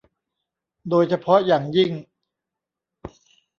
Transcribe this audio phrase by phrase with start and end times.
[0.89, 1.91] โดยเฉพาะอย่างยิ่ง